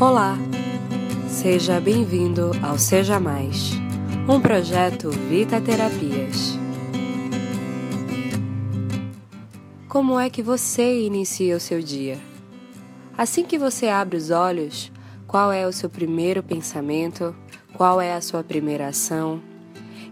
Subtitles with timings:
[0.00, 0.38] Olá,
[1.28, 3.72] seja bem-vindo ao Seja Mais,
[4.28, 6.56] um projeto Vita Terapias.
[9.88, 12.16] Como é que você inicia o seu dia?
[13.16, 14.92] Assim que você abre os olhos,
[15.26, 17.34] qual é o seu primeiro pensamento?
[17.74, 19.42] Qual é a sua primeira ação?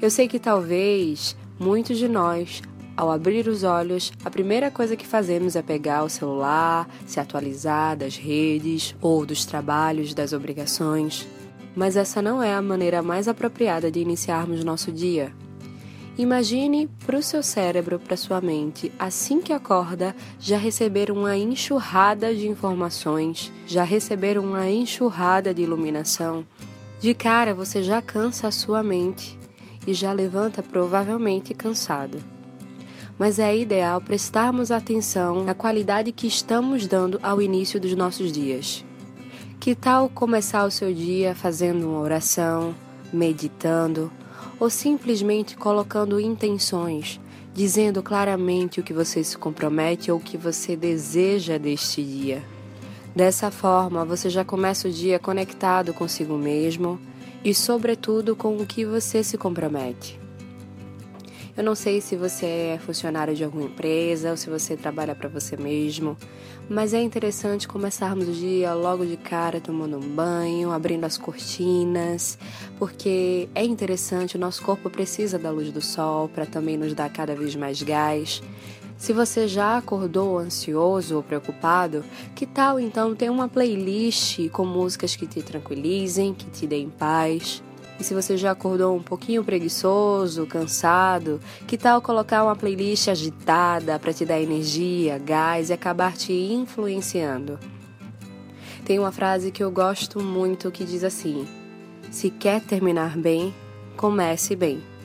[0.03, 2.61] Eu sei que talvez muitos de nós
[2.97, 7.95] ao abrir os olhos, a primeira coisa que fazemos é pegar o celular, se atualizar
[7.95, 11.29] das redes ou dos trabalhos, das obrigações.
[11.75, 15.31] Mas essa não é a maneira mais apropriada de iniciarmos nosso dia.
[16.17, 22.35] Imagine para o seu cérebro, para sua mente, assim que acorda, já receber uma enxurrada
[22.35, 26.47] de informações, já receber uma enxurrada de iluminação.
[26.99, 29.39] De cara você já cansa a sua mente
[29.87, 32.36] e já levanta provavelmente cansado
[33.19, 38.85] mas é ideal prestarmos atenção na qualidade que estamos dando ao início dos nossos dias.
[39.59, 42.75] Que tal começar o seu dia fazendo uma oração,
[43.13, 44.13] meditando
[44.61, 47.21] ou simplesmente colocando intenções,
[47.55, 52.43] dizendo claramente o que você se compromete ou o que você deseja deste dia?
[53.15, 57.01] Dessa forma, você já começa o dia conectado consigo mesmo
[57.43, 60.26] e, sobretudo, com o que você se compromete.
[61.57, 65.27] Eu não sei se você é funcionário de alguma empresa ou se você trabalha para
[65.27, 66.15] você mesmo,
[66.69, 72.39] mas é interessante começarmos o dia logo de cara tomando um banho, abrindo as cortinas,
[72.79, 77.11] porque é interessante, o nosso corpo precisa da luz do sol para também nos dar
[77.11, 78.43] cada vez mais gás.
[78.99, 85.17] Se você já acordou ansioso ou preocupado, que tal então ter uma playlist com músicas
[85.17, 87.63] que te tranquilizem, que te deem paz?
[87.99, 93.99] E se você já acordou um pouquinho preguiçoso, cansado, que tal colocar uma playlist agitada
[93.99, 97.59] para te dar energia, gás e acabar te influenciando?
[98.85, 101.47] Tem uma frase que eu gosto muito que diz assim:
[102.11, 103.55] Se quer terminar bem,
[103.97, 104.96] comece bem.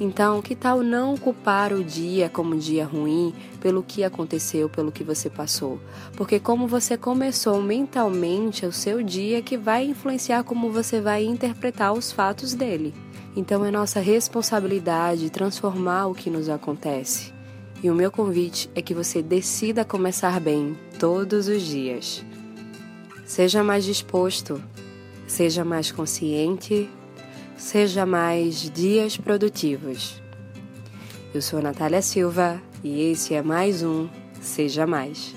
[0.00, 4.90] Então, que tal não culpar o dia como um dia ruim pelo que aconteceu, pelo
[4.90, 5.78] que você passou?
[6.16, 11.92] Porque como você começou mentalmente o seu dia que vai influenciar como você vai interpretar
[11.92, 12.94] os fatos dele.
[13.36, 17.34] Então é nossa responsabilidade transformar o que nos acontece.
[17.82, 22.24] E o meu convite é que você decida começar bem todos os dias.
[23.26, 24.60] Seja mais disposto,
[25.26, 26.88] seja mais consciente
[27.60, 30.20] Seja mais dias produtivos.
[31.34, 34.08] Eu sou Natália Silva e esse é mais um
[34.40, 35.34] Seja Mais.